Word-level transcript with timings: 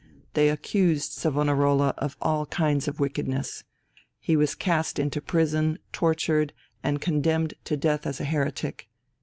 They 0.33 0.49
accused 0.49 1.11
Savonarola 1.11 1.93
of 1.99 2.17
all 2.19 2.47
kinds 2.47 2.87
of 2.87 2.99
wickedness. 2.99 3.63
He 4.19 4.35
was 4.35 4.55
cast 4.55 4.97
into 4.97 5.21
prison, 5.21 5.77
tortured, 5.93 6.53
and 6.81 6.99
condemned 6.99 7.53
to 7.65 7.77
death 7.77 8.07
as 8.07 8.19
a 8.19 8.23
heretic. 8.25 8.89